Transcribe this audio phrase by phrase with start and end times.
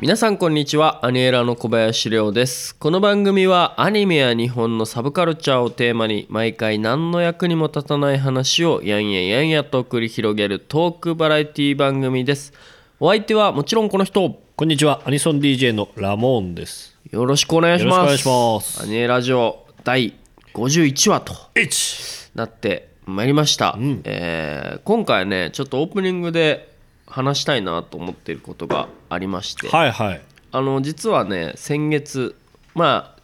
[0.00, 1.04] 皆さんこんにちは。
[1.04, 2.74] アニエラの小林亮です。
[2.76, 12.52] この番組はアニメや日本のサブカルチャーをテーマに毎回何の役にも立たない話をやんややんやと繰り広げるトークバラエティ番組です。
[13.00, 14.40] お相手はもちろんこの人。
[14.54, 16.97] こんにちは、アニソン DJ のラモーンです。
[17.10, 17.96] よろしくお願いします。
[17.96, 18.82] よろしくお願いします。
[18.82, 20.12] アニエラジオ第
[20.52, 26.74] 51話と1なってまいりました、えー今回ねちょっとオープニングで
[27.06, 30.20] 話したいなと思っていることがありまして、はいはい。
[30.52, 32.36] あの実はね先月
[32.74, 33.17] まあ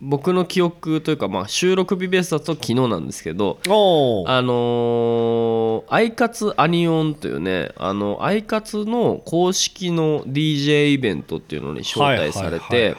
[0.00, 12.96] 僕の記憶というか、まあ、収録日ベースだと昨日なんですけどあのーアイカツアニオンというねあのアイカツの公式の DJ イベントっていうのに招待されて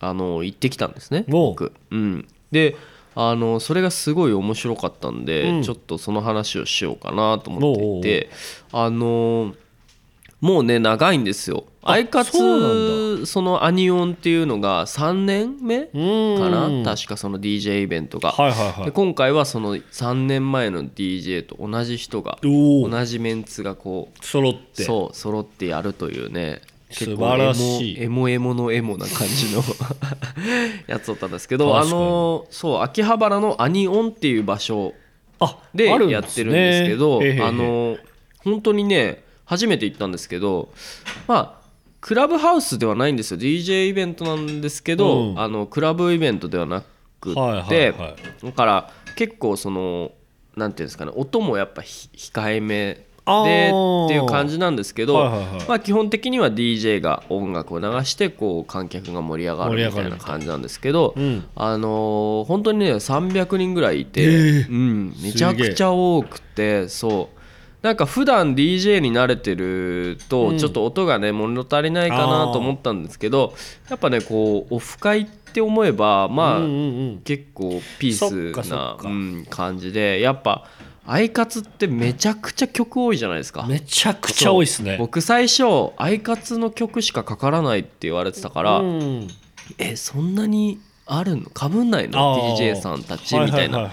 [0.00, 2.76] 行ってきたんですね僕、うん、で
[3.14, 5.62] あのそれがすごい面白かったんで、うん。
[5.62, 8.30] ちょっとその話をしようかなと思っていて
[8.72, 9.54] あの
[10.42, 11.64] もうね長いんですよ。
[11.84, 16.84] あアイカツそのアニオンっていうのが3年目かな？
[16.84, 18.84] 確かその DJ イベントが、はいはいはい。
[18.86, 22.38] で今回はその3年前の DJ と同じ人が。
[22.42, 24.82] 同じメンツがこう揃って。
[24.82, 26.60] そう揃ってやるというね。
[26.90, 28.02] 素晴らしい。
[28.02, 29.62] エモエモのエモな感じの
[30.88, 34.92] やつだったんですけどあのそう秋葉原のアニオンっていう場所
[35.38, 37.96] あでやってるんですけどあの
[38.44, 39.22] 本当にね
[39.52, 40.70] 初めて行ったんですけど
[41.28, 41.62] まあ
[42.00, 43.38] クラブハウスではないんですよ。
[43.38, 45.40] DJ イベントなんですけど、うん。
[45.40, 46.82] あのクラブイベントではな
[47.20, 48.16] くって、はいはいはい。
[48.44, 50.10] だから結構その
[50.56, 55.68] なんていうんですかね音もやっぱひ控えめでっていう感じなんですけど、はいはいはい。
[55.68, 61.44] まあ、基本的には DJ が音楽を流してこう観客が盛り上がるみたいな感じなんですけど、うん。
[61.54, 64.68] あのー本当にね300人ぐらいいて、えー。
[64.68, 67.41] うん、めちゃくちゃ多くてそう
[67.82, 70.16] なんか普段 DJ に慣れてるうん。
[70.28, 73.54] とちょっと音がね物足りないかなと思ったんですけど
[73.90, 76.60] やっぱねこうオフ会って思えばまあ、
[77.24, 78.96] 結構ピースな
[79.50, 80.66] 感じでやっぱ
[81.04, 83.66] アイカツってめちゃくちゃ曲多いじゃないですか。
[83.66, 84.96] めちゃくちゃ多いっすね。
[84.98, 85.64] 僕最初
[85.96, 89.28] アイカツの曲しかかからないって言われてたから、うん。
[89.78, 91.50] えそんなにあるの？
[91.50, 93.90] かぶんないあのー DJ さんたちみたいな。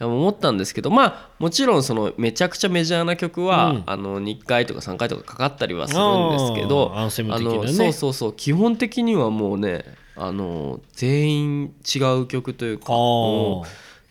[0.00, 3.82] 思ったんですけどまあもちろんそのめちゃくちゃメジャーな曲は、うん。
[3.86, 9.84] あの2回とか3回とかかかったりはするんですけどあのそうそうそう基本的にはもうね
[10.16, 12.92] あの全員違う曲というか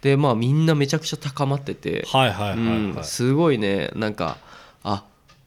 [0.01, 2.05] でまあみんなめちゃくちゃ高まってて。
[3.03, 4.37] すごいねなんか
[4.83, 5.03] あ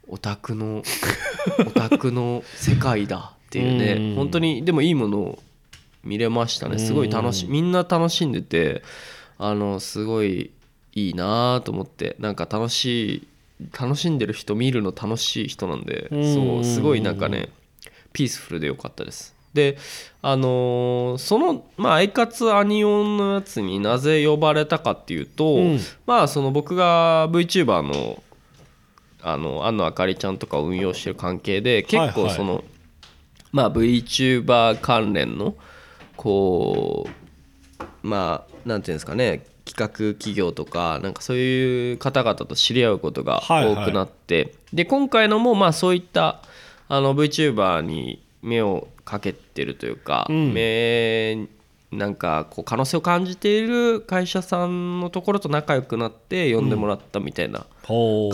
[0.09, 0.83] オタクの
[1.67, 4.11] オタクの世界だっていうね。
[4.11, 4.15] うん。
[4.17, 5.43] 本当にでもいいものを
[6.05, 6.79] 見れましたね。
[6.79, 7.49] すごい楽しい。
[7.49, 8.83] みんな楽しんでて
[9.39, 10.51] あのすごい
[10.95, 13.29] いいなと思ってなんか楽しい
[13.79, 16.35] 楽しんでる人見るの楽しい人なんでうん。
[16.35, 17.49] そうすごいなんかね
[18.13, 19.35] ピースフルでよかったです。
[19.55, 19.77] で
[20.23, 25.81] あのーそのまあアイカツアニオンのやつになぜ呼ばれたかっていうと、うん。
[26.07, 28.23] まあその僕が VTuber の
[29.25, 32.15] あの安野あかりちゃんとかを運用してる関係で結はいはい。
[32.15, 32.65] 構その、
[33.53, 35.55] まあ VTuber 関連の
[36.17, 37.09] こ
[37.81, 43.75] うまあなんていうんですかね企画企業とかなんかそういう方々と知り合うことがはいはい。
[43.75, 46.43] 多くなって、で今回のもまあそういった
[46.89, 50.53] あの VTuber に目をかけてるというか、うん。
[50.53, 51.47] 目
[51.93, 57.67] なんかこう可能性を感じている会社さんのところと仲良くなって呼んでもらったみたいな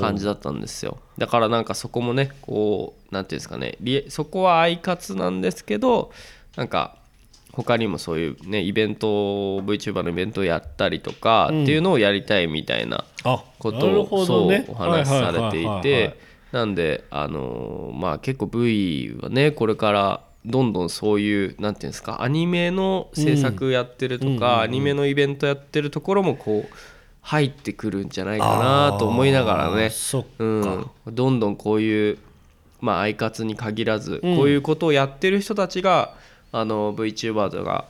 [0.00, 0.98] 感じだったんですよ。
[1.18, 6.12] だからなんかそこもねこうなんていうんですかねリそこはアイカツなんですけど
[6.56, 6.96] なんか
[7.52, 9.06] 他にもそういうねイベント
[9.62, 13.04] VTuber のイベントをやったりとかっていうのをやりたいみたいな
[13.58, 16.28] ことをそうお話しされていて。
[16.52, 24.48] なんであのーまあ結構 V はねこれからどんどんそういうなんていうんですかアニメの制作やってるとうんうんうんうん。
[24.48, 26.74] かアニメのイベントやってるところもこう
[27.20, 28.46] 入ってくるんじゃないか
[28.90, 29.90] なと思いながらね。
[30.38, 32.18] うん、どんどんこういう、
[32.80, 34.36] まあ、アイカツに限らず、うん。
[34.36, 36.14] こういうことをやってる人たちが
[36.52, 37.86] あの VTuber とか、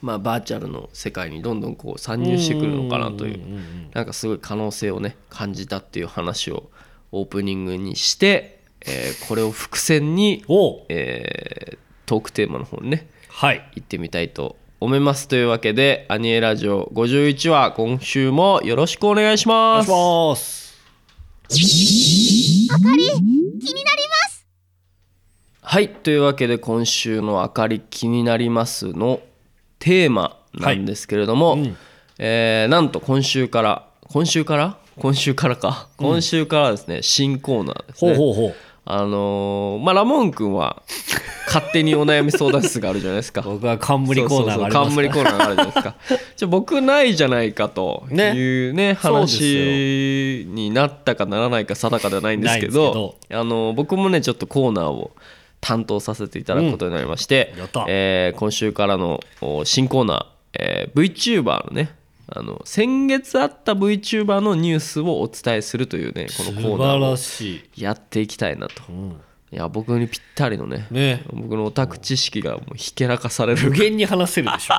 [0.00, 6.70] まあ、バーチャルの世界にどんどんこう参入してくるのかなといううんうんうんうんなんかすごい可能性をね感じたっていう話を
[7.12, 13.70] オープニングにして、えーこれを伏線に、おえートークテーマの方にねはい。
[13.74, 19.90] 行ってみたいと思いますというわけで「アニエラジオ51話」今週もよろしくお願いしお願いします。
[19.90, 20.78] ます。
[21.48, 24.07] あかり気になります
[25.70, 29.20] はいというわけで今週の「あかり気になります」の
[29.78, 31.76] テーマなんですけれども、うん。
[32.18, 34.78] えーなんと今週から今週から？
[34.98, 35.88] 今週からか？
[35.98, 38.16] 今週からですね、新コーナーですね。
[38.16, 38.54] ほうほうほう。
[38.86, 40.82] あのーまあラモン君は
[41.46, 43.42] 勝手にお悩み相談室 があるじゃないですか。
[43.42, 45.94] 僕は冠コーナーがあ冠コーナーがあるじゃないですか。
[46.34, 48.14] じゃあ僕ないじゃないかとい
[48.70, 55.10] うねそうです話になったかならないか定かではないんですけどあの僕もねちょっとコーナーを
[55.60, 57.84] 担当させていただくことになりまして、うん。
[57.88, 61.94] えー今週からのお新コーナー、えー VTuber のね
[62.30, 68.82] あの先月あった VTuber のニュースをお伝えするというねこのコーナーをやっていきたいなと。
[68.90, 69.20] うん、
[69.50, 71.24] いや僕にぴったりのねね。
[71.32, 74.74] 僕のオタク知識がもうひけらかされ無る限に話せるでしょ。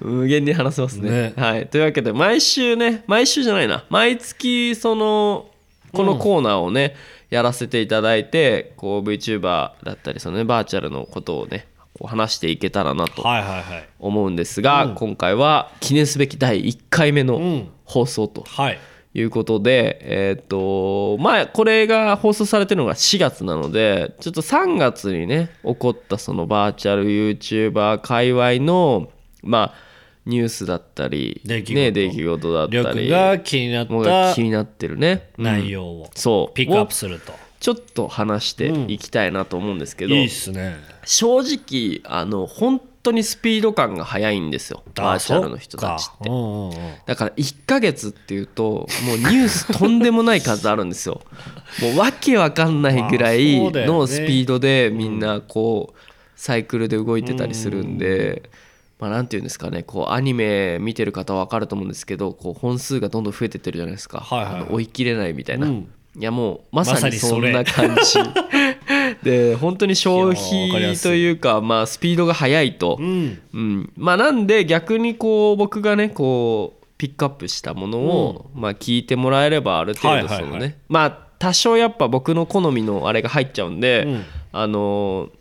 [0.04, 1.10] 無限に話せますね。
[1.10, 1.32] ね。
[1.36, 3.84] はい、というわけで毎週ね毎週じゃないな。
[3.88, 5.50] 毎月その
[5.92, 6.94] このコーナーをね、
[7.30, 13.88] やらせていただいてこう VTuber だったりそのねバーチャルのことをねこう話していけたらなとはいはいはい。
[13.98, 17.68] 思うんですが、今回は記念すべき第1回目のん。
[17.84, 18.78] 放送とはい。
[19.14, 29.08] いうことで、えーっとまあこれが放送されてるのが4月なのでちょっと3月にね起こったそのバーチャル YouTuber 界隈の
[29.42, 29.85] まあ
[30.26, 31.74] ニュースだったり出来事。
[31.74, 36.54] ね、出来事だったりが気になっものがた気になってるね、うん内容をそう。
[36.54, 40.76] ピックアッをプすると、ちょっと話していきたいなと思うんですけど、いいっすね。
[41.04, 44.82] 正直あの本当にスピード感が速いんですよ。
[44.96, 46.24] バーチャルの人たちって。
[46.24, 46.96] あそっかうんうんうん。
[47.06, 51.20] だから1ヶ月っていうともうニュースとんでもない数あるんですよ。
[51.80, 53.98] もうわけわかんないぐらいまあそうだよね。
[54.00, 56.00] のスピードでみんなこう
[56.34, 58.50] サイクルで動いてたりするんで。
[58.98, 64.62] まあ、なんていうんですかねこうアニメ見てる方は分かると思うんですけどこう本数がどんどん増えてってるじゃないですか、はいはい。
[64.70, 65.88] 追い切れないみたいな、うん。
[66.18, 68.18] いやもうまさにそんな感じ。
[69.22, 73.38] で本当に消費というかまあスピードが速いと、うん。
[73.52, 80.74] うん、まあなんで逆にこう僕がねこうピックアップしたものを、まあ聞いてもらえればある程度そのね、はいはいはい。
[80.88, 84.24] まあ多少やっぱ僕の好みのあれが入っちゃうんで、うん。
[84.52, 85.35] あのー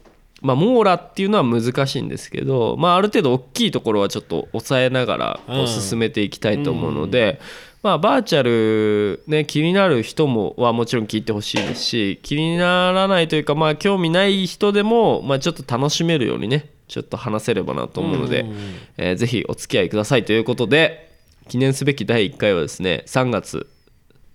[0.46, 7.40] まあ網羅っていうのは難しいんですけど、まあ、ある程度大きいところはちょっと抑えながらこう進めていきたいと思うので、
[7.82, 18.56] まあ、バーチャル、ね、気になる人もはもちろん聞いてほしいですし気にならないというか、まあ、興味ない人でも、まあ、ちょっと楽しめるようにねちょっと話せればなと思うので、うん
[18.98, 21.12] えーぜひお付き合いくださいということで
[21.48, 23.68] 記念すべき第1回はですね3月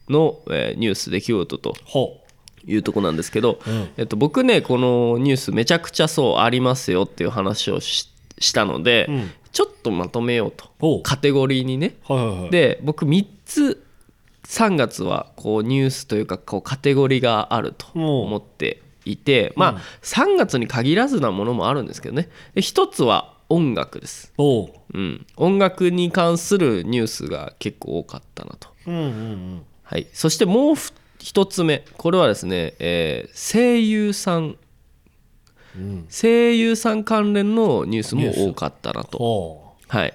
[0.09, 2.20] の、えーニュース出来事とほ
[2.67, 3.89] いうとこなんですけど、うん。
[3.97, 8.09] えっと、僕ねこのニュースめちゃくちゃそうありますよっていう話をし
[8.39, 9.31] したので、うん。
[9.53, 11.01] ちょっとまとめようと。
[11.03, 11.97] カテゴリーにね。
[12.09, 12.51] うはいはいはい。
[12.51, 13.85] で僕3つ
[14.45, 22.29] 3月はこうニュースというかこうカテゴリーがあると思っていてまあ3月に限らずなものもあるんですけどね。
[22.55, 24.99] で1つは音楽です、う。
[24.99, 28.69] ん、音楽に関するニュースが結構多かったなと。
[28.87, 29.63] うんうんうん。
[29.83, 30.77] はい、そしてもう
[31.21, 34.57] ふ一つ目これはですね、えー声優さん。
[35.77, 36.07] うん。
[36.11, 39.19] 声優さん関連のニュースも多かったなと。
[39.19, 40.15] ほはい、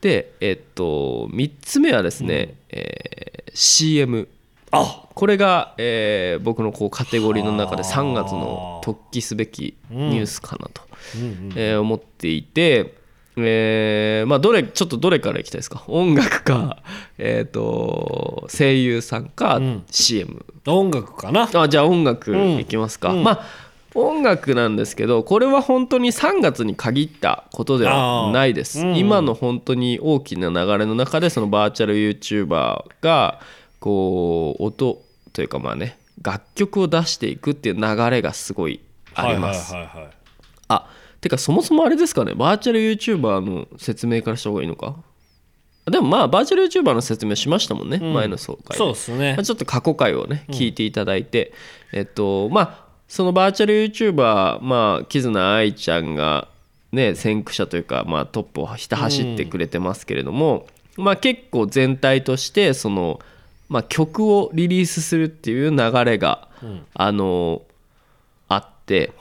[0.00, 4.28] でえっと3つ目はですね、えー CM
[4.70, 5.08] あ！
[5.14, 10.82] これが、えー僕のこうカテゴリーの中で3月の突起すべきニュースかなと、
[11.16, 11.52] うんうん。
[11.56, 12.94] えー思っていて、
[13.38, 15.84] えーまあ、どれちょっとどれからいきたいですか？
[15.88, 16.82] 音楽か、
[17.18, 19.84] えー、と声優さんか、うん。
[19.90, 21.48] CM 音楽かな。
[21.54, 22.58] あじゃあ音楽うん。
[22.58, 23.22] いきますか、うん。
[23.22, 28.96] まあ音楽なんですけどこれは本当に3月に限ったことではないです、うん。
[28.96, 33.40] 今の本当に大きな流れの中でそのバーチャル YouTuber が
[33.80, 38.80] こう音というかまあね楽曲を出していくっていう流れがすごい
[39.14, 40.12] あります、はいはいはいはい。
[40.68, 40.88] あ
[41.20, 44.96] てかそもそもあれですかねバーチャル YouTuber の説明からした方がいいのか？
[45.86, 48.12] でもまあバーチャル YouTuber の説明しましたもんね、ん。
[48.12, 48.76] 前の総会で。
[48.76, 49.34] そうですね。
[49.34, 51.52] まあ、ちょっと過去回をね聞いていただいて、
[51.92, 56.48] えっとまあそのバーチャル YouTuber まあキズナ愛ちゃんが
[56.92, 63.20] ね先駆者というか、まあ、トップをひた走ってくれてますけれども、まあ結構全体としてその、
[63.68, 66.48] まあ、曲をリリースするっていう流れが、
[66.94, 67.62] あの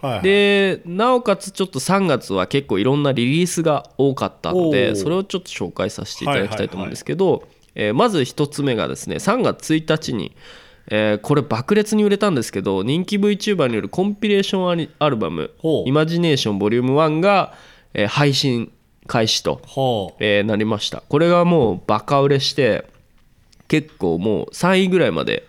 [0.02, 0.24] はいはい。
[0.24, 4.96] でなおかつちょっと3月は結構いろんなリリースが多かったのおでー。
[4.96, 7.44] それをちょっと紹介させていただきたいと思うんですけど、
[7.74, 10.36] えーまず1つ目がですね3月1日に、
[10.88, 17.54] えーこれ爆裂に売れたんですけど人気 VTuber によるコンピレーションアルバムほう「イマジネーションボリューム1が、
[17.94, 18.72] えー配信
[19.08, 19.62] 開始と、
[20.20, 21.04] えーなりました。
[21.10, 22.86] これがもうバカ売れして
[23.68, 25.44] 結構もう3位ぐらいまで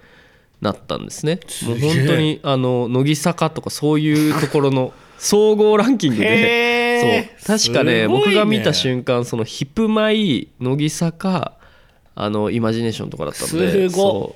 [0.60, 1.40] なったんですね。
[1.66, 7.28] もう本当にあの乃木坂とかそういうところの 総合ランキングで。
[7.46, 7.58] そう。
[7.58, 8.08] 確かねね。
[8.08, 11.52] 僕が見た瞬間そのヒップマイ乃木坂
[12.14, 13.88] あのイマジネーションとかだったんで。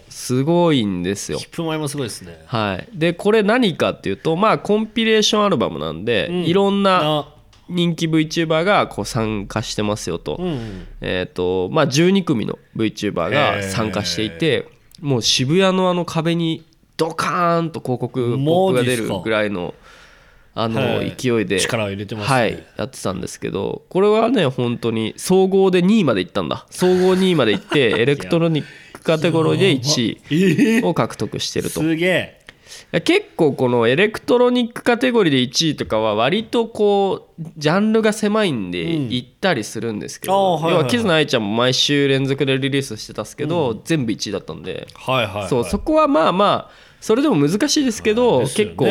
[0.08, 0.72] すご。
[0.72, 1.38] いんですよ。
[1.38, 2.38] ヒップマイもすごいですね。
[2.46, 6.44] はい、でこれ何かっていうとまあコンピレーションアルバムなんで、うん。
[6.44, 14.68] いろんなあ人気 VTuber がこう参加してますよと,、うんえーとまあ、12組の VTuber が参加していて
[15.00, 16.64] もう渋谷のあの壁に
[16.96, 19.74] ドカーンと広告ポップが出るぐらいの
[20.54, 21.14] あのはい。
[21.16, 22.34] 勢いで、力を入れてますね。
[22.34, 26.66] はい、やってたんですけどこれはね本当に総合で2位までいったんだ。
[26.70, 31.80] 総合2位までいって エレクトロニックカテゴリーで1位を獲得してると。
[31.80, 32.39] すげえ。
[32.39, 32.39] い
[32.92, 40.74] や結構このエレクトロニックカテゴリーで1位とかは割とこうジャンルが狭いんでうん行ったりするんですけあーど、はいはいはい。
[40.74, 45.48] 要はキズナアイちゃんも毎週連続でリリースしてたんですけど、全部1位だったんで、はいはいはい。
[45.48, 46.70] そうそこはまあまあ
[47.00, 48.74] それでも難しいですけど、ですよね。
[48.74, 48.86] 結構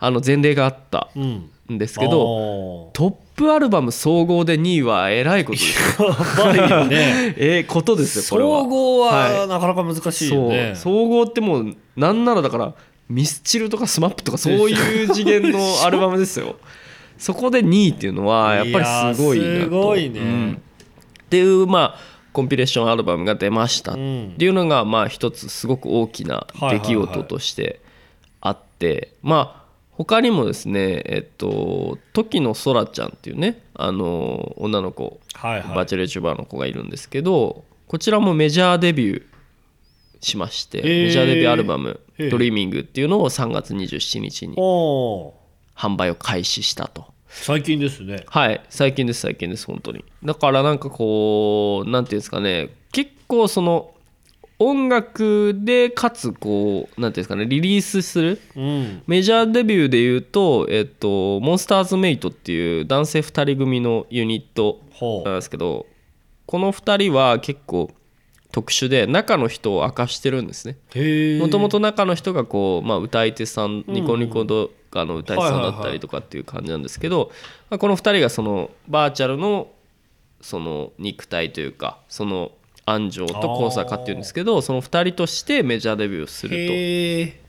[0.00, 6.02] あの前例があったうんんですけどどトップアルバム総合で2位はえらいことです
[6.88, 7.34] ね。
[7.38, 8.60] ええことですよこれは。
[8.62, 9.48] 総合ははい。
[9.48, 10.72] なかなか難しいよね。
[10.74, 11.04] そう。
[11.04, 12.74] 総合ってもうなんならだから
[13.12, 16.56] ミスチルとかスマップとかそういう次元のアルバムですよ。
[17.18, 19.44] そこで2位っていうのはやっぱりすごいな。
[19.44, 20.20] とすごいね。
[20.20, 20.62] うん。
[21.22, 21.98] っていうまあ
[22.32, 23.92] コンピレーションアルバムが出ました。
[23.92, 24.34] っうん。
[24.38, 27.80] ていうのがまあ一つすごく大きな出来事として
[28.40, 35.76] あってまあ他にもですねえっとときのそらちゃんっていうねあの女の子はいはい。
[35.76, 39.22] バーチャルチューバーの子がいるんですけどこちらもメジャーデビュー
[40.22, 41.02] しまして、へー。
[41.04, 42.30] メジャーデビューアルバム「へー。
[42.30, 45.32] ドリーミング」っていうのを3月27日におー。
[45.76, 47.06] 販売を開始したと。
[47.28, 48.24] 最近ですね。
[48.26, 50.04] はい最近です最近です本当に。
[50.22, 53.92] だからなんかこうなんていうんですかね結構その
[54.58, 59.02] 音楽でかつこうなんていうんですかねリリースするうん。
[59.06, 65.86] メジャーデビューでいうと、えっと、モンスターズメイトっていう男性2人組のユニットほなんですけど
[66.46, 67.90] この2人は結構
[68.52, 70.76] 特殊で中の人を明かしてるんですね。
[71.40, 77.32] もともと中の人がこう、まあ、歌い手さんニコニコ動画の歌い手さんだったりとかっていう感じなんですけど、
[77.70, 79.72] まあ、この2人がそのバーチャルの
[80.42, 82.52] その肉体というかその
[82.84, 87.42] 安城と高坂っていうんですけどその2人としてメジャーデビューをすると。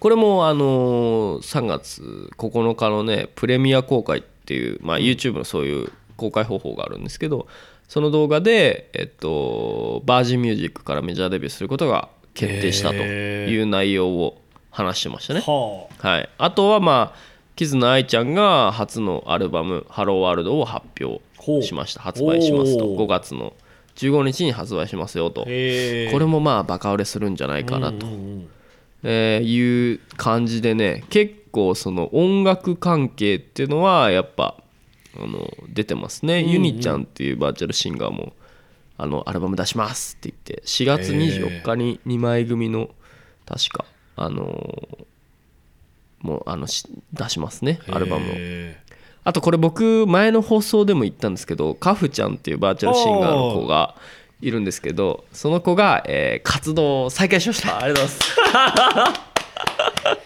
[0.00, 2.02] これもあのー3月
[2.36, 7.46] 9日のねプレミア公開っていう、まあ、YouTube のそういう公開方法があるんですけど
[7.92, 15.40] その動画で、えっと、バージンミュージックからメジャーデビューすることが決定したという内容を話してましたね。
[15.40, 17.18] ははい、あとはまあ
[17.54, 21.20] キズナアイちゃんが初のアルバム「ハローワールド」を発表
[21.62, 22.00] しました。
[22.00, 22.86] 発売しますと。
[22.86, 23.52] おー5月の
[23.96, 25.42] 15日に発売しますよと。
[25.42, 28.06] これもまあバカ売れするんじゃないかなと。
[28.06, 28.48] うんうん。
[29.02, 34.61] えーいう感じでね結構その音楽関係っていうのはやっぱ
[35.16, 38.32] あの出てますね、ユニちゃんっていうバーチャルシンガーも
[38.96, 42.90] あのアルバム出しますって言って4月24日に2枚組の
[43.46, 43.84] 確か
[44.16, 45.04] あのー
[46.20, 48.28] もうあのし出しますねアルバムを。
[48.34, 48.76] へ
[49.24, 53.96] あとこれ僕前の放送でも言ったんですけどカフちゃんっていうバーチャルシンガーの子が
[54.40, 57.78] いるんですけどその子が、えー活動を再開しました。
[57.82, 59.20] ありがとうございます。
[60.18, 60.21] ー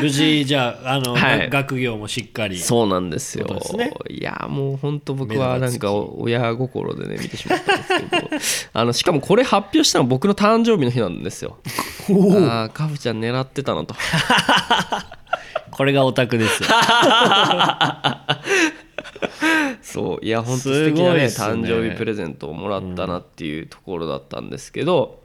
[0.00, 1.50] 無事じゃああの、はい。
[1.50, 2.58] 学業もしっかり。
[2.58, 3.46] そうなんですよ。
[3.76, 3.92] ね。
[4.08, 8.28] いやもう本当僕はなんか親心でね見てしまったんですけど。
[8.80, 11.58] あのしかもこれ発表したの僕の誕生日の日なんですよ。
[12.48, 13.94] ああカフちゃん狙ってたなと。
[15.70, 16.68] これがオタクですよ。
[19.82, 21.26] そういや本当素敵なねね。
[21.26, 25.22] 誕生日プレゼントをもらったなっていうところだったんですけど、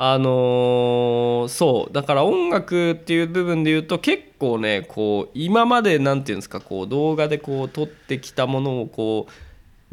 [0.00, 9.32] あのーそうだから音楽っていう部分で言うと結構ねこう今までなんていうんですかこう動画でこう撮ってきたものをこう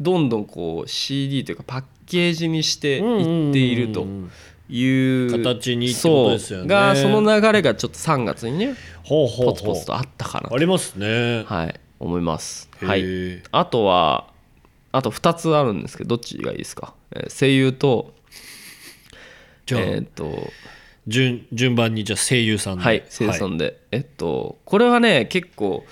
[0.00, 4.06] どんどんこう CD というかパッケージにしていっていると
[4.68, 6.62] いう形にってことですよね。
[6.62, 9.46] そうがその流れがちょっと3月にねほうほうほう。
[9.46, 11.42] ポツポツとあったかなとありますね。
[11.46, 12.68] はい思います。
[12.80, 14.28] はい、あとは
[14.92, 18.14] あと2つあるんですけどどっちがいいですか、えー声優と
[19.66, 20.50] じゃあ、えーっと
[21.06, 22.84] 順順番にじゃあ声優さんで。
[22.84, 25.84] はい声優さんで、えっとこれはね結構、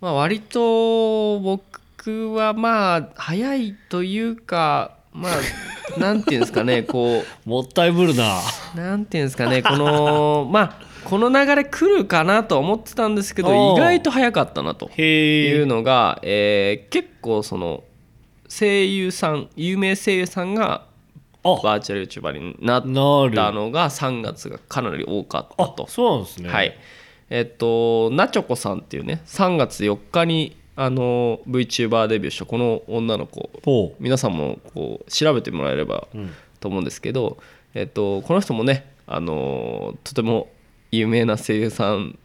[0.00, 5.32] まあ、割と僕はまあ早いというかまあ
[5.98, 8.40] なんていうんですかねこもったいぶるな。
[8.74, 14.90] うなんていうんですかねこの まあこの流れ来るかなとは思ってたんですけど意外と早かったなと。
[14.98, 17.82] いうのが、えー結構その
[18.48, 20.93] 声優さん有名声優さんがあ
[21.44, 22.88] バーチャル YouTuber になった
[23.52, 25.86] のが3月がかなり多かったあと。
[25.86, 26.48] そうなんですね。
[26.48, 26.76] はい。
[27.30, 33.50] えっとなちょこさんっていうね3月4日にあの VTuber デビューしたこの女の子。
[33.64, 36.30] ほ皆さんもこう調べてもらえればうん。
[36.64, 37.36] と思うんですけど、
[37.74, 40.48] えっと、この人もね、あのとても
[40.90, 42.18] 有名な声優さん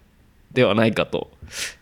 [0.53, 1.29] ではないかと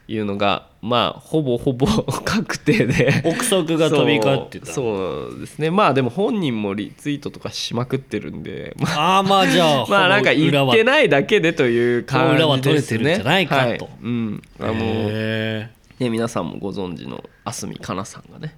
[0.08, 1.86] いうのがまあほぼほぼ
[2.24, 3.22] 確定で。
[3.26, 4.68] 憶測が飛び交ってた。
[4.68, 5.70] そうそうですね。
[5.70, 8.74] まあでも本人もリツイートとかしまくってるんで。
[8.80, 12.98] まあああまあじゃあ まあなんか言っていないだけでという感裏はじですね。
[12.98, 13.62] 取れてるんじゃないかと。
[13.62, 13.90] はい。
[14.02, 14.42] うん。
[14.60, 18.56] あのへね皆さんもご存知の蓮見香奈さんがね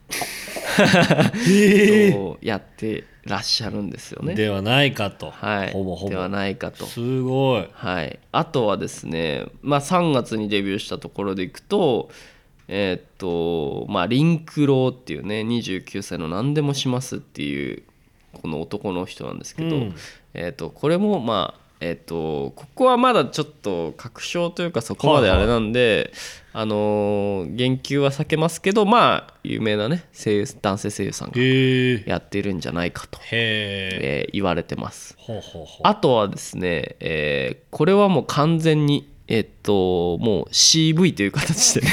[1.50, 4.36] えやってらっしゃるんですよね。
[4.36, 5.72] ではないかと、はい。
[5.72, 6.10] ほぼほぼ。
[6.10, 6.86] ではないかと。
[6.86, 7.70] すごい。
[7.74, 12.10] はい、あとはですね、まあ、3月にデビューしたところでいくと
[12.68, 17.84] えーっとまあリンクローっていうね29歳の何でもしますっていう
[18.42, 19.96] この男の人なんですけど、うん。
[20.34, 26.12] えーっとこれもまあえーっとここはまだちょっと確証というかそこまであれなんで、
[26.52, 31.42] あのー言及は避けますけどまあ有名なね声優男性声優さんが
[32.06, 35.18] やってるんじゃないかと、へええー言われてます。
[35.84, 41.88] あとはですね、えーこれはもう完全に、えっと、もう CV という形でね、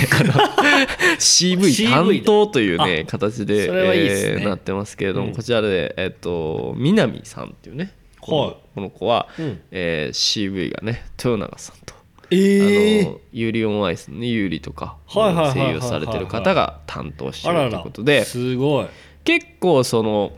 [1.19, 3.61] CV 担当というね、形でいい
[4.09, 4.33] ですね。
[4.41, 5.35] えーなってますけれども、うん。
[5.35, 7.93] こちらで、えっと、南さんっていうね、
[8.27, 8.57] この,、はい。
[8.75, 9.61] この子は、うん。
[9.71, 11.95] えー CV がね、豊永さんと。
[12.31, 18.87] ええあのユーリオンアイスのねユーリとか声優されてる方が担当してるということですごい。
[19.25, 20.33] 結構その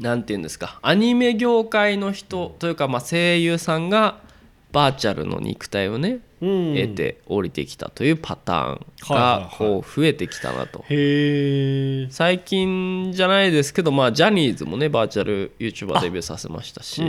[0.00, 4.18] なんていうんですかアニメ業界の人というかまあ声優さんが
[4.72, 10.84] バーチャルの肉体をね、うん得て降りてきたというパターンがこう増えてきたなと。
[12.10, 17.02] 最近じゃないですけど、まあ、ジャニーズもねバーチャル YouTuber デビューさせましたし、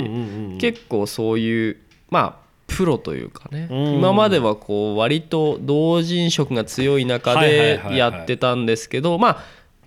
[0.59, 1.77] 結構そういう
[2.09, 9.43] まあプロというかね、うん今まではこう割と同人色が強い中でやってたんですけどまあ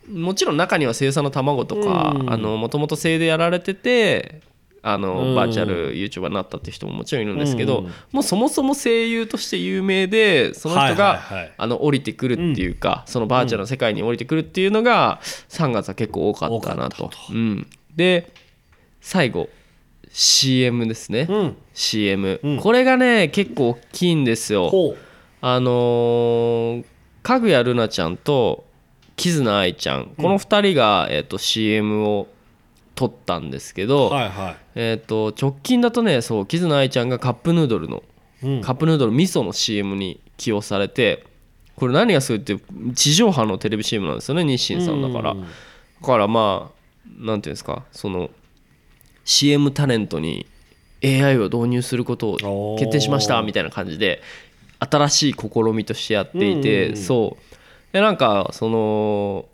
[0.09, 2.43] もちろん中には声優さんの卵とかうん。
[2.61, 4.43] もともと声でやられてて
[4.85, 5.35] あの、うん。
[5.35, 7.93] バーチャル YouTuber になったって人ももちろんいるんですけど、うん。
[8.13, 17.05] もうそもそも声優として有名でその人が、はいはいはいあの降りてくるっていうか、そのバーチャルの世界に降りてくるっていうのが3月は結構多かったなと。
[17.05, 17.35] 多かっ。
[17.35, 17.67] うん、
[17.97, 18.33] で
[19.01, 19.49] 最後
[20.11, 21.57] CM ですね、うん。
[21.73, 22.61] CM、うん。
[22.61, 24.71] これがね結構大きいんですよ。
[25.41, 26.85] あのー
[27.25, 28.67] かぐやるなちゃんと
[29.17, 30.13] キズナアイちゃん。
[30.17, 32.29] この2人が、えー、と CM を
[32.95, 38.03] 撮ったんですけど、はいはえー、と直近だとねそうキズナアイちゃんがカップヌードルの
[38.43, 38.61] い、うん。
[38.63, 41.25] カップヌードル味噌の CM に起用されて
[41.77, 42.57] これ何がすごいって
[42.95, 45.47] 地上波のテレビ CM なんですよね日清さんだから、うん
[46.01, 48.29] だからまあなんていうんですかその
[49.25, 50.47] CM タレントに
[51.03, 54.21] AI を導入することを決定しましたみたいな感じで
[54.81, 57.93] 新しい試みとしてやっていて、うんそう。
[57.95, 59.47] でなんかその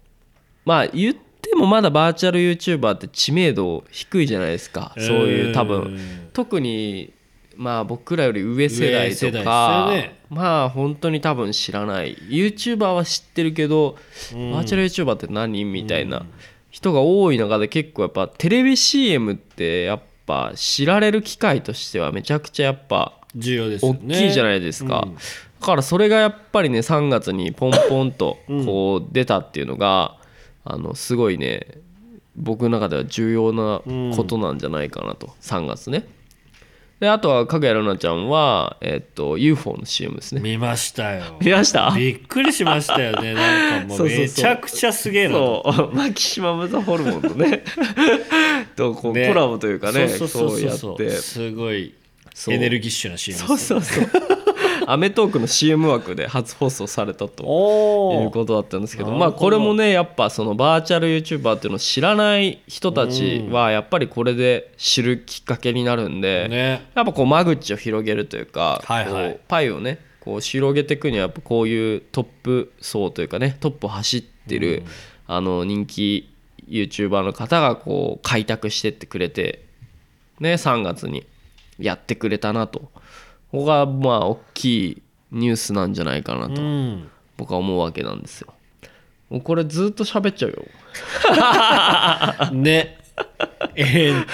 [0.65, 1.21] まあ言って
[1.57, 5.99] もまだバーチャル YouTuber って知名度低いじゃないですか、そういう多分。
[6.33, 7.13] 特に
[7.57, 10.19] まあ僕らより上世代とか、ね。
[10.31, 12.17] まあ本当に多分知らない。
[12.17, 13.97] YouTuber は知ってるけど、
[14.33, 14.53] うん。
[14.53, 16.25] バーチャル YouTuber って何みたいな
[16.71, 25.15] 人が多い中で結構やっぱテレビ CM ってやっぱ知られる機会としてはめちゃくちゃやっぱ重要ですよ大ねきいじゃないですか、うん。
[25.15, 25.21] だ
[25.61, 30.17] からそれがやっぱりね3月にポンポンとこう出たっていうのが、
[30.65, 31.67] あのすごいね
[32.37, 33.83] 僕の中では重要な
[34.17, 36.07] ことなんじゃないかなと、3月ね。
[37.01, 40.41] であとは影谷ルナちゃんは、えっと UFO の CM ですね。
[40.43, 41.39] 見ましたよ。
[41.43, 41.91] 見ました？
[41.97, 43.33] びっくりしましたよね。
[43.35, 45.97] なんかもうめちゃくちゃすげえなそう。
[45.97, 47.65] マキシマム・ザ・ホルモンとね。
[48.77, 49.29] とこうね。
[49.29, 51.11] コラボというかねそうやって。
[51.11, 51.95] すごい
[52.49, 54.05] エネルギッシュな CM そうそうそう
[54.93, 66.89] アメトークの CM 枠で初放送されたとおいうことだったんですけどまあこれもねやっぱそのバーチャル YouTuber っていうのを知らない人たちはやっぱりこれで知るきっかけになるんで、ね。
[66.97, 69.31] やっぱこう間口を広げるというか、はいはい。
[69.31, 74.83] こうパイをねこう広げていくにはやっぱこういうトップ層というかねトップを走ってる、
[75.29, 76.35] あの人気
[76.69, 79.65] YouTuber の方がこう開拓してってくれて
[80.41, 81.27] ね3月に
[81.79, 82.91] やってくれたなと
[83.51, 87.11] ここがまあ大きいニュースなんじゃないかなとうん。
[87.37, 88.53] 僕は思うわけなんですよ。
[89.29, 90.65] もうこれずっと喋っちゃうよ。
[92.53, 92.99] ね。
[93.77, 94.27] えーっ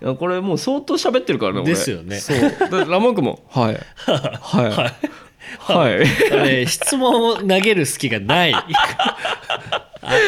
[0.00, 0.16] と。
[0.16, 1.70] これもう相当喋ってるからね俺。
[1.70, 2.16] ですよね。
[2.16, 2.38] そう。
[2.38, 3.80] でラモン君も「はい。
[4.04, 4.70] はい。
[5.58, 8.54] はい」あれ質問を投げる隙がない。
[8.54, 8.64] あ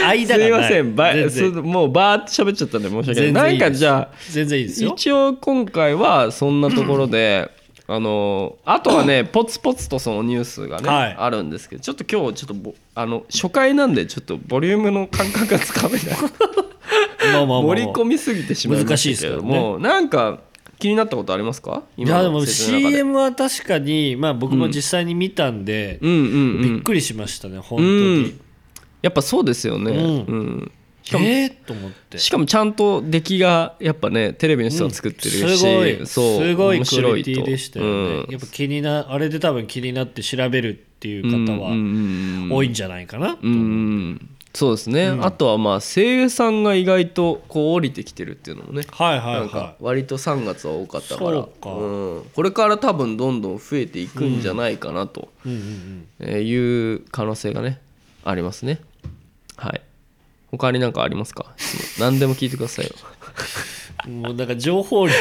[0.08, 0.48] 間すがない。
[0.48, 0.94] いません。
[0.94, 3.32] ばもうバーって喋っちゃったんで申し訳ない。
[3.32, 4.92] ないんかじゃあ全然いいですよ。
[4.94, 7.50] 一応今回はそんなところで
[7.90, 11.16] あのあとはね ポツポツとそのニュースがね、はい。
[11.18, 16.02] あるんですけどちょっと今日ちょっとぼあの初回なんでちょっとボリュームの感覚がつかめない。
[17.32, 17.62] まあまあまあまあ。
[17.62, 20.40] 盛り込みすぎてしまいましたけれども、なんか
[20.78, 21.82] 気になったことありますか？
[21.96, 22.96] いやでも説明の中で。
[22.96, 26.26] CM は確かにまあ僕も実際に見たんで、うんうんう
[26.58, 26.62] ん。
[26.62, 28.40] びっくりしましたね本当うにん、
[29.02, 29.98] やっぱそうですよね、うん。
[29.98, 30.02] う
[30.40, 30.72] ん
[31.08, 32.18] しかもえー、と思って。
[32.18, 36.06] しかもちゃんと出来がやっぱねテレビの人が作ってるし、うんすごい。
[36.06, 37.94] そうすごい面クオリテ白いとィでしたよね、う
[38.28, 38.30] ん。
[38.30, 42.48] やっぱ気になあれで多分気になって調べるっていう方うんうんはうん。
[42.52, 48.84] 多いんじゃないかなとうんうんそうですね、あとはまあ声優さんが意外とこう降りてきてるっていうのもね。
[48.90, 51.30] はいはいなんかは割と3月は多かったから。
[51.30, 51.70] そうか。
[51.70, 56.08] ん、これから多分どんどん増えていくんじゃないかなとい、うんうん。
[56.20, 57.80] えーいう可能性がね
[58.24, 58.80] ありますね。
[59.56, 59.80] はい
[60.50, 61.46] 他に何かありますか？
[61.56, 62.92] 質 問何でも聞いてくださいよ、
[64.06, 65.12] もうなんか情報量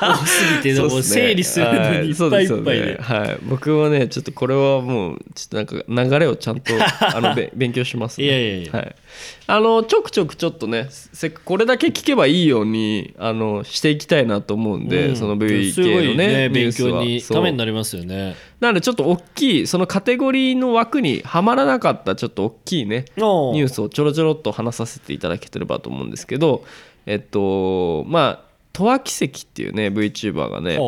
[0.00, 2.98] が多すぎてもう整理するのにいっぱいいっぱいで。
[3.00, 3.38] はい、はい。
[3.44, 8.72] 僕もねちょっとこれはもうちょっとなんか流れをちゃんとあのべ勉強します、ね、いやいやいや。
[8.72, 8.96] はい、
[9.46, 15.16] あのちょくちょくちょっとねせこれだけ聞けばいいようにあのしていきたいなと思うんで、うん。
[15.16, 18.36] その V すごい系のねね勉強にためになりますよね。
[18.60, 26.64] なのでちょっと大きいそのカテゴリーの枠にはまらなかったちょっと大きいねおニュースをちょろちょろっと話させていただけてればと思うんですけど
[27.06, 30.78] えっとまあ十和奇跡っていうね VTuber がね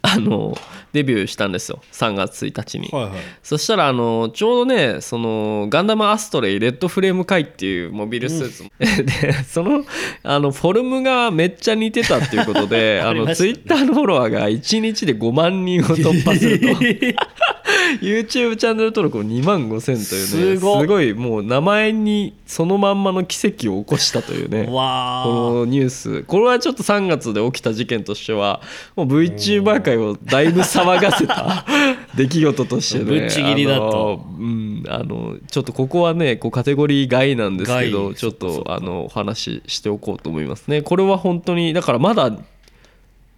[0.00, 0.56] あの
[0.92, 1.80] デビューしたんですよ。
[1.92, 3.18] 3月1日に、うはいはい。
[3.42, 8.64] そしたらあのちょうどねそのガンダムアストレイレッドフレーム回っていうモビルスーツ、
[9.04, 9.84] でその
[10.22, 13.20] あのフォルムがめっちゃ似てたっていうことで あね。
[13.20, 16.66] のツイッターのフォロワーが1日で5万人を突破すると
[18.00, 26.22] YouTube チャンネル登録を2万5000というねすごいもう名前にそのまんまの奇跡を起こしたというね わこのニュース。
[26.24, 28.60] これはちょっと3月で起きた事件としては
[28.96, 31.64] もう VTuber 界をだいぶ騒がせた
[32.16, 33.82] 出来事としてねぶっちぎりだと。
[33.82, 40.82] あのうん、あのちょっとここはねこうカテゴリー外なんですけど外ちょっとあのお話ししておこうと思いますね。
[40.82, 42.32] これは本当にだからまだ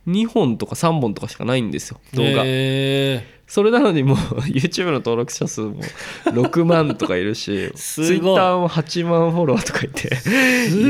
[0.06, 4.16] 2本とか3本とかしかないんですよ動画、へそれなのにもう
[4.48, 5.76] YouTube の登録者数も
[6.24, 8.20] 6万とかいるし Twitter
[8.56, 10.14] も8万フォロワーとかいて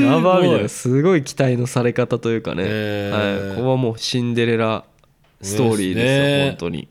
[0.02, 4.84] やばみたいなすごい期待のされ方というかね、はい、ここはもうシンデレラ
[5.42, 6.88] ストーリーですよ、ですね本当に。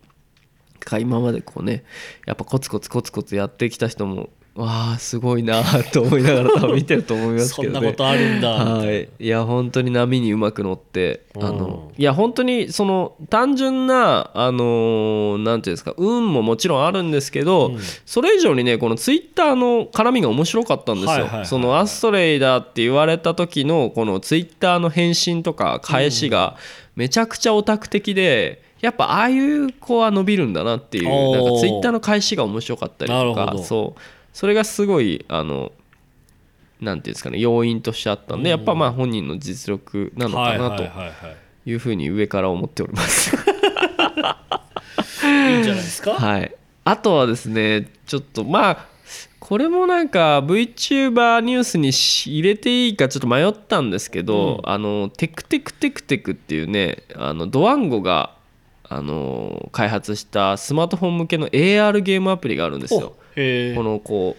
[0.83, 1.83] か今までこうね
[2.25, 7.73] やっぱコツコツコツコツやってきた人もわあすごいなと思いながら多分見てると思いますけどね。
[7.73, 11.57] そんなことあるんだはい、いや本当に波にうまく乗ってあうん。
[11.57, 17.79] のいや本当にその単純なあのーなんていうんですか運ももちろんあるんですけど、うん。
[18.05, 21.37] それ以上にねこのツイッターの絡みが面白かったんですよ、はいはいはい。
[21.39, 26.57] はいそのアストレイだって言われた時のこのツイッターの返信とか返しが
[26.95, 34.01] めちゃくちゃオタク的でやっぱああいう子は伸びるんだなっていうなんかツイッターの返しが面白かったりとかそう
[34.33, 35.71] それがすごいあの
[36.81, 41.11] なんていうんですかね要因としてあったんでやっぱまあ本人の実力なのかなとは
[41.65, 43.35] いうふうに上から思っております。
[43.35, 43.39] い
[45.55, 46.13] いんじゃないですか？
[46.19, 48.85] はい、あとはですねちょっとまあ
[49.39, 58.35] これもなんか VTuber ニュースにし入れていいかちょっと迷ったんですけど、あのテクテクテクテクっていうねあのドワンゴが
[58.83, 63.15] あの開発したスマートフォン向けの AR ゲームアプリがあるんですよ。
[63.33, 64.35] このこ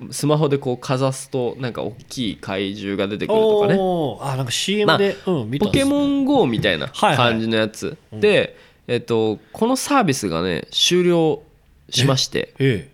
[0.00, 3.78] うスマホでこうかざすとなんか大きい怪獣が出てくるとかね。
[4.20, 7.16] あなんか CM で、うん見たんポケモン GO みたいなはいはい。
[7.16, 8.56] 感じのやつ、で、
[8.86, 11.42] えっと、このサービスがね終了
[11.90, 12.54] しまして。
[12.58, 12.90] え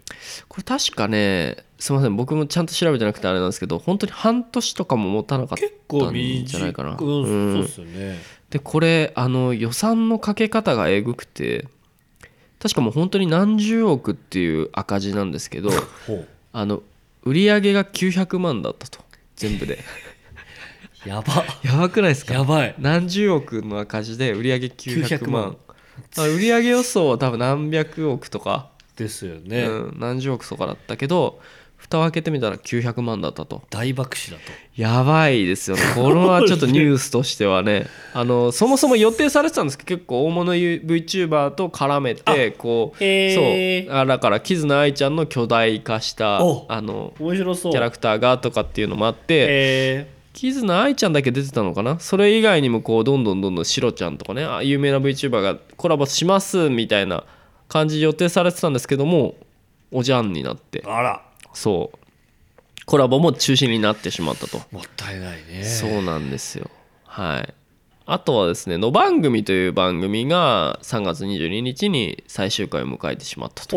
[0.49, 2.17] これ確かねすみません。
[2.17, 7.53] 僕もちゃんと調べてなくてあれなんですけど本当に半年とかも持たなかっえ結構たんじゃないかな、うんうん。
[7.55, 8.19] そうですよね。
[8.49, 11.67] でこれあの予算のかけ方がえぐくて
[12.65, 15.69] 確かもう本当に何十億っていう赤字なんですけど
[16.55, 16.83] あの
[17.23, 19.05] 売り上げが900万だったと。
[19.37, 19.79] 全部で。
[21.05, 21.45] やば。
[21.63, 22.33] やばくないですか？
[22.33, 22.75] やばい。
[22.79, 25.57] 何十億の赤字で売り上げ900 900万万。
[26.17, 31.41] あ売り上げ予想は多分何百億とか、ですよね、うん、何十億とかだったけど
[31.85, 33.63] 蓋を開けてみたら900万だったと。
[33.69, 34.43] 大爆死だと。
[34.75, 35.83] やばいですよね。
[35.95, 37.87] これはちょっとニュースとしてはね。
[38.15, 43.97] あのそもそも予定されてたんですけど結構大物 VTuber と絡めてこうそう。
[43.97, 47.73] あだからキズナアイちゃんの巨大化したおあの面白そう。
[47.73, 52.01] キャラクターがとかっていうのもあってえキズナアイちゃんだけ出てたのかな？
[52.01, 57.25] それ以外にもこうどんどんどんどんシロちゃんとかねあ有名な VTuber がコラボしますみたいな
[57.69, 59.35] 感じで予定されてたんですけども
[59.93, 60.81] おじゃんになって。
[60.81, 61.23] ー、あら
[61.55, 61.99] そう。
[62.87, 65.65] コラボも中止になってしまったと、もったいないね。
[65.65, 66.71] そうなんですよ。
[67.05, 67.55] はい。
[68.07, 73.77] あとはですね「の番組」という番組が3月22日に最終回を迎えてしまったと。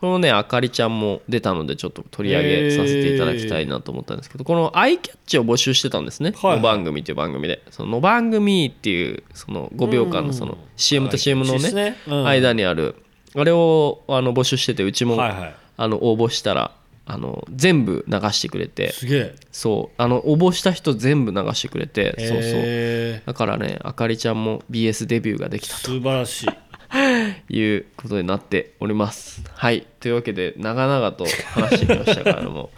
[0.00, 6.50] このねあかりちゃんも出たのでちょっと取り上げさせていただきたいなと思ったんですけどこのアイキャッチを募集してたんですね「はい。
[6.52, 11.70] はいの番組」という番組で「そのの番組」っていうその5秒間のその CM と CM のね。
[11.72, 12.94] ね間にある
[13.34, 16.72] あれをあの募集しててうちもあの応募したら
[17.12, 18.92] あの全部流してくれて。
[18.92, 19.34] すげえ。
[19.50, 19.94] そう。
[20.00, 22.14] あの応募した人全部流してくれて。
[22.18, 22.38] そうそう。
[22.42, 26.46] へだからねあかりちゃんも BS デビューができたー素晴らしい。
[26.46, 26.52] と
[27.52, 29.42] いうことになっております。
[29.54, 29.86] はい。
[29.98, 32.70] というわけで長々と話してきましたからも。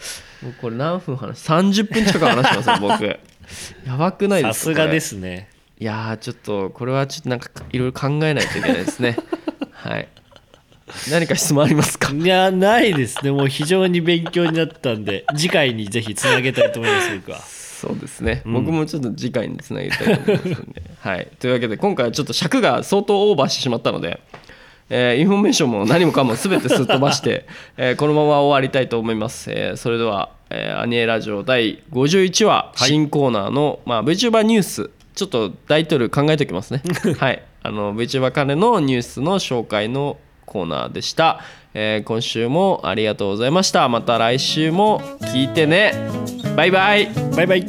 [0.42, 3.04] う もうこれ何分話し30分近く話してますよ僕。
[3.86, 4.70] やばくないですか？
[4.70, 5.48] さすがですね。
[5.78, 9.16] いやーちょっとこれはちょっとなんかいろいろ考えないといけないですね。
[9.72, 10.08] はい
[11.10, 12.12] 何か質問ありますか？
[12.12, 13.24] いやないです。
[13.24, 17.38] ねもう非常に勉強になったんで次回にぜひつなげたいと思います僕は。
[17.38, 24.20] そうですね、僕もちょっと次回につなげたいと思いますので、はい、というわけで今回はちょっと尺が相当オーバーしてしまったので、
[24.88, 27.44] えーインフォメーションも何もかも全てすっ飛ばして、
[27.76, 36.82] えーこのまま終わりたいと思います、えーそれでは、えーあにえらじお第51話新コーナーの、まあ、VTuber ニュースちょっとタイトル考えておきますね。
[37.18, 37.42] はい。
[37.64, 40.18] あの VTuber 関連のニュースの紹介の
[40.52, 41.40] コーナーでした、
[41.72, 43.88] えー今週もありがとうございました。
[43.88, 45.00] また来週も
[45.32, 45.94] 聞いてね。
[46.54, 47.08] バイバイ。
[47.34, 47.66] バイバイ